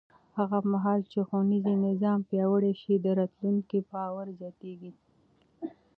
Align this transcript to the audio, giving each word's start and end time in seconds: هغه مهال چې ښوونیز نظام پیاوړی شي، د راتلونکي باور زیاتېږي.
هغه 0.37 0.57
مهال 0.71 1.01
چې 1.11 1.19
ښوونیز 1.27 1.65
نظام 1.87 2.19
پیاوړی 2.29 2.73
شي، 2.81 2.93
د 2.97 3.05
راتلونکي 3.19 3.79
باور 3.91 4.27
زیاتېږي. 4.39 4.91